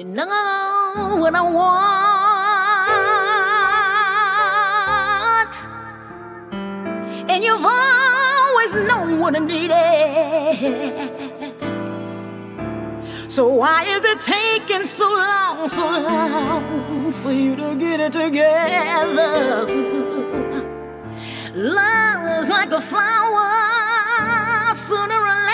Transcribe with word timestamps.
You 0.00 0.06
know 0.06 1.18
when 1.20 1.34
I 1.36 1.42
want. 1.42 1.92
And 7.30 7.44
you've 7.44 7.62
always 7.62 8.72
known 8.88 9.20
what 9.20 9.36
I 9.36 9.40
needed. 9.40 9.76
So 13.30 13.48
why 13.48 13.82
is 13.84 14.02
it 14.02 14.20
taking 14.20 14.84
so 14.86 15.04
long, 15.04 15.68
so 15.68 15.84
long 15.84 17.12
for 17.12 17.32
you 17.32 17.54
to 17.56 17.74
get 17.76 18.00
it 18.00 18.14
together? 18.14 19.66
Love 21.54 22.42
is 22.42 22.48
like 22.48 22.72
a 22.72 22.80
flower, 22.80 24.74
sooner 24.74 25.20
or 25.20 25.44
later 25.44 25.49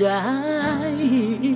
die. 0.00 1.49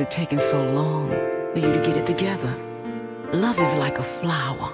it 0.00 0.10
taking 0.10 0.40
so 0.40 0.62
long 0.72 1.08
for 1.52 1.58
you 1.58 1.72
to 1.72 1.82
get 1.84 1.96
it 1.96 2.06
together? 2.06 2.54
Love 3.32 3.60
is 3.60 3.74
like 3.74 3.98
a 3.98 4.02
flower. 4.02 4.72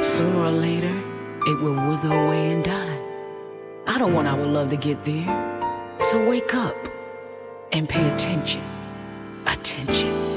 Sooner 0.00 0.44
or 0.44 0.50
later, 0.50 0.96
it 1.46 1.60
will 1.60 1.74
wither 1.74 2.08
away 2.08 2.52
and 2.52 2.64
die. 2.64 3.00
I 3.86 3.98
don't 3.98 4.14
want 4.14 4.28
our 4.28 4.44
love 4.44 4.70
to 4.70 4.76
get 4.76 5.04
there. 5.04 5.96
So 6.00 6.28
wake 6.28 6.54
up 6.54 6.76
and 7.72 7.88
pay 7.88 8.08
attention. 8.10 8.62
Attention. 9.46 10.29